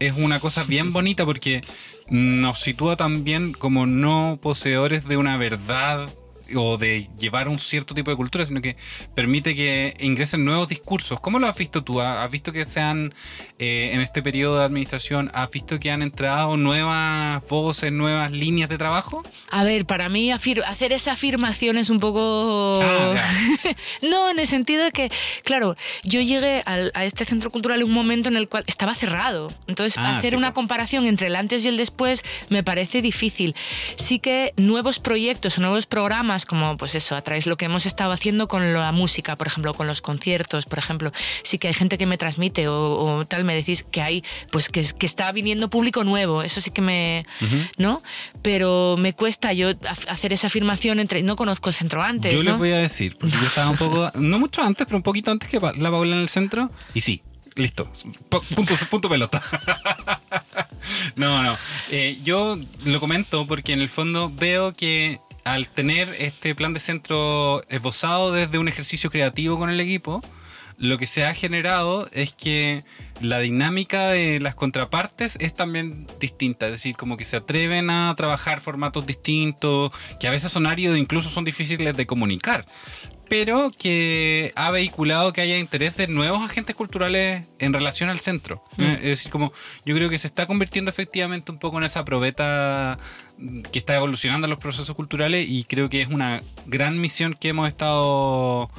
[0.00, 1.62] es una cosa bien bonita porque
[2.08, 6.08] nos sitúa también como no poseedores de una verdad
[6.56, 8.76] o de llevar un cierto tipo de cultura, sino que
[9.14, 11.20] permite que ingresen nuevos discursos.
[11.20, 12.00] ¿Cómo lo has visto tú?
[12.00, 13.14] ¿Has visto que se han,
[13.58, 18.68] eh, en este periodo de administración, has visto que han entrado nuevas voces, nuevas líneas
[18.68, 19.22] de trabajo?
[19.50, 22.80] A ver, para mí hacer esa afirmación es un poco...
[22.82, 23.14] Ah,
[24.02, 25.10] no, en el sentido de que,
[25.44, 28.94] claro, yo llegué al- a este centro cultural en un momento en el cual estaba
[28.94, 29.52] cerrado.
[29.66, 30.54] Entonces, Ah, hacer sí, una po.
[30.54, 33.54] comparación entre el antes y el después me parece difícil.
[33.96, 37.64] Sí que nuevos proyectos o nuevos programas, como pues eso, a través de lo que
[37.66, 41.68] hemos estado haciendo con la música, por ejemplo, con los conciertos, por ejemplo, sí que
[41.68, 45.06] hay gente que me transmite o, o tal, me decís que hay, pues que, que
[45.06, 46.42] está viniendo público nuevo.
[46.42, 47.26] Eso sí que me...
[47.78, 48.02] ¿no?
[48.42, 52.42] Pero me cuesta yo ha- hacer esa afirmación entre no conozco el centro antes, Yo
[52.42, 52.50] ¿no?
[52.50, 55.30] les voy a decir, porque yo estaba un poco, no mucho antes, pero un poquito
[55.30, 57.22] antes que la Paula en el centro, y sí,
[57.54, 57.90] listo,
[58.30, 59.42] Pu- punto, punto pelota.
[61.16, 61.58] no, no,
[61.90, 65.20] Eh, yo lo comento porque en el fondo veo que
[65.52, 70.22] al tener este plan de centro esbozado desde un ejercicio creativo con el equipo,
[70.76, 72.84] lo que se ha generado es que
[73.20, 78.14] la dinámica de las contrapartes es también distinta, es decir, como que se atreven a
[78.16, 82.66] trabajar formatos distintos, que a veces son áridos incluso son difíciles de comunicar,
[83.28, 88.64] pero que ha vehiculado que haya interés de nuevos agentes culturales en relación al centro.
[88.78, 88.98] ¿eh?
[89.02, 89.52] Es decir, como
[89.84, 92.98] yo creo que se está convirtiendo efectivamente un poco en esa probeta
[93.36, 97.50] mm, que está evolucionando los procesos culturales y creo que es una gran misión que
[97.50, 98.70] hemos estado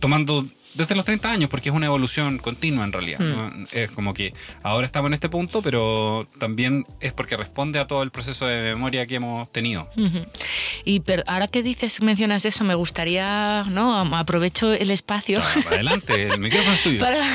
[0.00, 0.46] tomando
[0.78, 3.18] desde los 30 años, porque es una evolución continua en realidad.
[3.18, 3.52] ¿no?
[3.72, 8.04] Es como que ahora estamos en este punto, pero también es porque responde a todo
[8.04, 9.90] el proceso de memoria que hemos tenido.
[10.84, 13.98] Y pero ahora que dices, mencionas eso, me gustaría, ¿no?
[14.16, 15.40] Aprovecho el espacio.
[15.42, 16.98] Ah, adelante, el micrófono es tuyo.
[17.00, 17.26] para...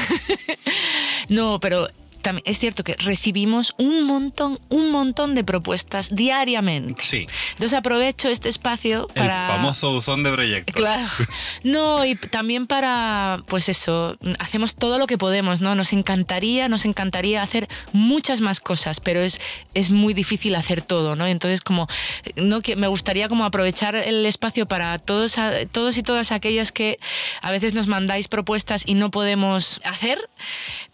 [1.28, 1.90] no, pero
[2.24, 7.04] también es cierto que recibimos un montón, un montón de propuestas diariamente.
[7.04, 9.46] Sí, Entonces aprovecho este espacio para...
[9.46, 10.76] el famoso buzón de proyectos.
[10.76, 11.08] Claro.
[11.64, 15.76] No, y también para, pues eso, hacemos todo lo que podemos, ¿no?
[15.76, 19.40] Nos encantaría, nos encantaría hacer muchas más cosas, pero es,
[19.74, 21.28] es muy difícil hacer todo, ¿no?
[21.28, 21.88] Entonces, como,
[22.36, 25.36] no que me gustaría como aprovechar el espacio para todos,
[25.72, 27.00] todos y todas aquellas que
[27.42, 30.30] a veces nos mandáis propuestas y no podemos hacer,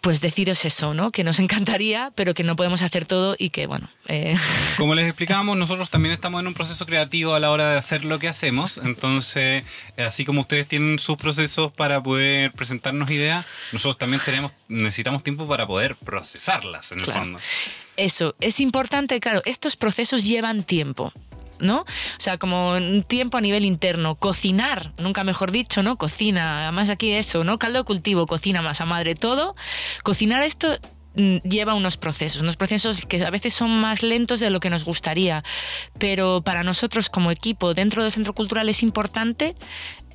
[0.02, 1.12] pues deciros eso, ¿no?
[1.12, 4.36] Que nos encantaría, pero que no podemos hacer todo y que, bueno, eh,
[4.78, 8.06] Como les explicábamos, nosotros también estamos en un proceso creativo a la hora de hacer
[8.06, 8.78] lo que hacemos.
[8.84, 9.64] Entonces,
[9.98, 15.24] eh, así como ustedes tienen sus procesos para poder presentarnos ideas, nosotros también tenemos, necesitamos
[15.24, 17.20] tiempo para poder procesarlas, en el Claro.
[17.22, 17.40] fondo.
[17.98, 21.12] Eso, es importante, claro, estos procesos llevan tiempo.
[21.62, 21.80] ¿No?
[21.82, 21.86] O
[22.20, 24.16] sea, como un tiempo a nivel interno.
[24.16, 25.98] Cocinar, nunca mejor dicho, ¿no?
[25.98, 26.64] Cocina.
[26.64, 27.60] Además, aquí eso, ¿no?
[27.60, 29.58] Caldo de cultivo, cocina, masa madre, todo.
[30.02, 30.80] Cocinar esto
[31.16, 34.86] lleva unos procesos, unos procesos que a veces son más lentos de lo que nos
[34.86, 35.44] gustaría.
[35.98, 39.56] Pero para nosotros, como equipo, dentro del centro cultural es importante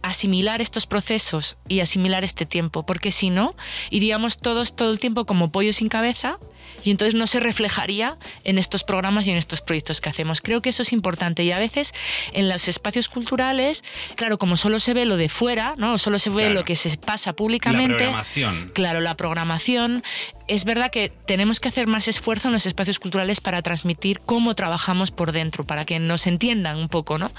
[0.03, 3.57] asimilar estos procesos y asimilar este tiempo, porque si no,
[3.91, 6.39] iríamos todos todo el tiempo como pollo sin cabeza
[6.83, 10.43] y entonces no se reflejaría en estos programas y en estos proyectos que hacemos.
[10.43, 11.95] Creo que eso es importante y a veces
[12.35, 13.83] en los espacios culturales,
[14.17, 15.97] claro, como solo se ve lo de fuera, ¿no?
[15.97, 16.55] solo se ve Claro.
[16.57, 17.95] lo que se pasa La públicamente.
[17.97, 18.73] programación.
[18.75, 20.03] Claro, la programación.
[20.47, 24.55] Es verdad que tenemos que hacer más esfuerzo en los espacios culturales para transmitir cómo
[24.55, 27.31] trabajamos por dentro, para que nos entiendan un poco, ¿no?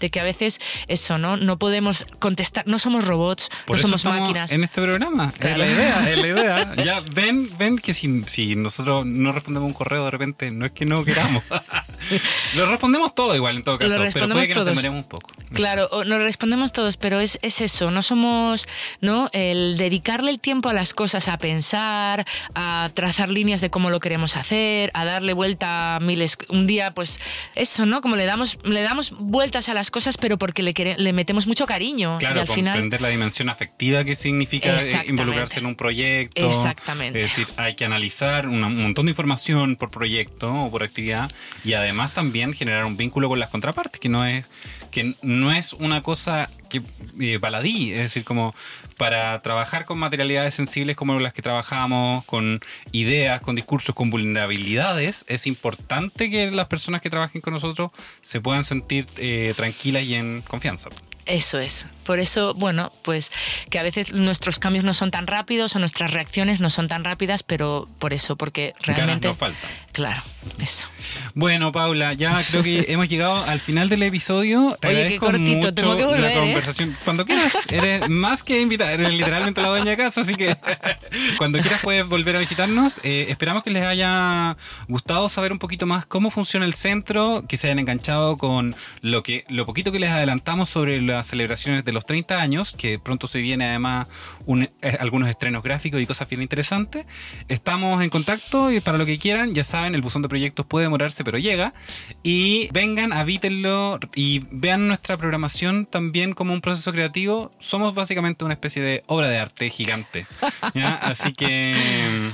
[0.00, 1.36] De que a veces eso, ¿no?
[1.36, 4.52] No podemos contestar, no somos robots, Por no somos máquinas.
[4.52, 5.32] en este programa.
[5.32, 5.62] Claro.
[5.62, 6.74] Es la idea, es la idea.
[6.84, 10.72] Ya ven, ven que si, si nosotros no respondemos un correo de repente, no es
[10.72, 11.42] que no queramos.
[12.56, 14.76] Lo respondemos todo igual en todo Lo caso, pero respondemos puede que nos todos.
[14.76, 15.30] demoremos un poco.
[15.52, 18.66] Claro, nos respondemos todos, pero es, es eso, no somos,
[19.00, 19.30] ¿no?
[19.32, 24.00] El dedicarle el tiempo a las cosas, a pensar, a trazar líneas de cómo lo
[24.00, 26.36] queremos hacer, a darle vuelta a miles.
[26.48, 27.20] Un día, pues,
[27.54, 28.00] eso, ¿no?
[28.00, 31.46] Como le damos, le damos vueltas a las cosas, pero porque le, quere- le metemos
[31.46, 32.18] mucho cariño.
[32.18, 32.74] Claro, y al final.
[32.74, 36.46] comprender la dimensión afectiva que significa eh, involucrarse en un proyecto.
[36.46, 37.20] Exactamente.
[37.20, 41.30] Es decir, hay que analizar una- un montón de información por proyecto o por actividad
[41.64, 44.44] y además también generar un vínculo con las contrapartes, que no es
[44.90, 46.82] que no es una cosa que
[47.20, 48.54] eh, baladí, es decir, como
[48.96, 55.24] para trabajar con materialidades sensibles como las que trabajamos, con ideas, con discursos, con vulnerabilidades,
[55.28, 57.90] es importante que las personas que trabajen con nosotros
[58.22, 60.88] se puedan sentir eh, tranquilas y en confianza.
[61.26, 61.86] Eso es.
[62.04, 63.30] Por eso, bueno, pues
[63.70, 67.04] que a veces nuestros cambios no son tan rápidos o nuestras reacciones no son tan
[67.04, 69.28] rápidas, pero por eso, porque Ganas realmente.
[69.28, 69.70] no faltan.
[69.92, 70.22] Claro,
[70.58, 70.88] eso.
[71.34, 74.76] Bueno, Paula, ya creo que hemos llegado al final del episodio.
[74.80, 76.38] Te Oye, qué agradezco cortito, mucho tengo que volver, la ¿eh?
[76.38, 76.96] conversación.
[77.04, 80.56] Cuando quieras, eres más que invitada, eres literalmente la dueña de casa, así que
[81.38, 83.00] cuando quieras puedes volver a visitarnos.
[83.02, 84.56] Eh, esperamos que les haya
[84.88, 89.22] gustado saber un poquito más cómo funciona el centro, que se hayan enganchado con lo
[89.22, 93.26] que lo poquito que les adelantamos sobre las celebraciones de los 30 años, que pronto
[93.26, 94.08] se viene además
[94.46, 97.06] un- eh, algunos estrenos gráficos y cosas bien interesantes.
[97.48, 100.86] Estamos en contacto y para lo que quieran, ya saben, el buzón de proyectos puede
[100.86, 101.74] demorarse, pero llega.
[102.22, 107.52] Y vengan, habítenlo y vean nuestra programación también como un proceso creativo.
[107.58, 110.26] Somos básicamente una especie de obra de arte gigante.
[110.74, 110.94] ¿ya?
[110.94, 112.32] Así que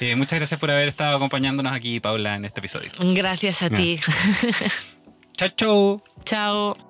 [0.00, 2.90] eh, muchas gracias por haber estado acompañándonos aquí, Paula, en este episodio.
[2.98, 3.98] Gracias a ti.
[5.36, 6.04] Chao, chao.
[6.24, 6.89] Chao.